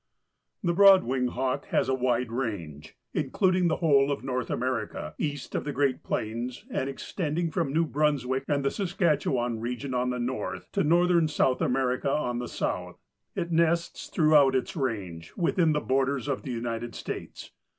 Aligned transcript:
The 0.63 0.73
Broad 0.73 1.03
winged 1.03 1.29
Hawk 1.33 1.65
has 1.67 1.87
a 1.87 1.93
wide 1.93 2.31
range, 2.31 2.97
including 3.13 3.67
the 3.67 3.75
whole 3.75 4.11
of 4.11 4.23
North 4.23 4.49
America, 4.49 5.13
east 5.19 5.53
of 5.53 5.63
the 5.63 5.71
great 5.71 6.01
plains 6.01 6.65
and 6.71 6.89
extending 6.89 7.51
from 7.51 7.71
New 7.71 7.85
Brunswick 7.85 8.43
and 8.47 8.65
the 8.65 8.71
Saskatchewan 8.71 9.59
region 9.59 9.93
on 9.93 10.09
the 10.09 10.17
north 10.17 10.71
to 10.71 10.83
Northern 10.83 11.27
South 11.27 11.61
America 11.61 12.09
on 12.09 12.39
the 12.39 12.47
south. 12.47 12.99
It 13.35 13.51
nests 13.51 14.07
throughout 14.09 14.55
its 14.55 14.75
range 14.75 15.33
within 15.37 15.71
the 15.73 15.79
borders 15.81 16.27
of 16.27 16.41
the 16.41 16.51
United 16.51 16.95
States. 16.95 17.51